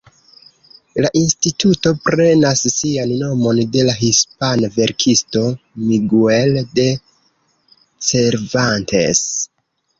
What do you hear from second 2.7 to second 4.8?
sian nomon de la hispana